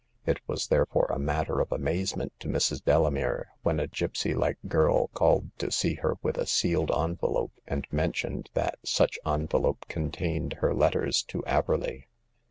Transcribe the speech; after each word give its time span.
It 0.25 0.39
was 0.47 0.65
therefore 0.69 1.05
a 1.11 1.19
matter 1.19 1.59
of 1.59 1.71
amaze 1.71 2.15
ment 2.15 2.33
to 2.39 2.47
Mrs. 2.47 2.83
Delamere 2.83 3.51
when 3.61 3.79
a 3.79 3.85
gipsy 3.85 4.33
like 4.33 4.57
girl 4.67 5.09
called 5.09 5.51
to 5.59 5.69
see 5.69 5.93
her 6.01 6.17
with 6.23 6.39
a 6.39 6.47
sealed 6.47 6.89
envelope, 6.89 7.53
and 7.67 7.85
mentioned 7.91 8.49
that 8.55 8.79
such 8.83 9.19
envelope 9.27 9.85
contained 9.89 10.53
her 10.53 10.73
letters 10.73 11.21
to 11.27 11.43
Averley. 11.43 12.07